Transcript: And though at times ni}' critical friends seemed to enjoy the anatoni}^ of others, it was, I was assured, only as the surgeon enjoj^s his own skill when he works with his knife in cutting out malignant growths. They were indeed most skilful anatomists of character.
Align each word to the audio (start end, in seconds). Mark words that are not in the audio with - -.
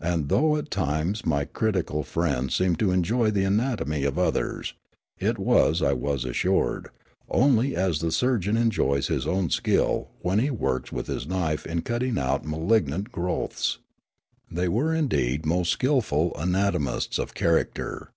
And 0.00 0.28
though 0.28 0.54
at 0.56 0.70
times 0.70 1.26
ni}' 1.26 1.44
critical 1.44 2.04
friends 2.04 2.54
seemed 2.54 2.78
to 2.78 2.92
enjoy 2.92 3.32
the 3.32 3.42
anatoni}^ 3.42 4.06
of 4.06 4.16
others, 4.16 4.74
it 5.18 5.36
was, 5.36 5.82
I 5.82 5.94
was 5.94 6.24
assured, 6.24 6.90
only 7.28 7.74
as 7.74 7.98
the 7.98 8.12
surgeon 8.12 8.54
enjoj^s 8.54 9.08
his 9.08 9.26
own 9.26 9.50
skill 9.50 10.10
when 10.20 10.38
he 10.38 10.48
works 10.50 10.92
with 10.92 11.08
his 11.08 11.26
knife 11.26 11.66
in 11.66 11.82
cutting 11.82 12.18
out 12.18 12.44
malignant 12.46 13.10
growths. 13.10 13.78
They 14.48 14.68
were 14.68 14.94
indeed 14.94 15.44
most 15.44 15.72
skilful 15.72 16.36
anatomists 16.38 17.18
of 17.18 17.34
character. 17.34 18.12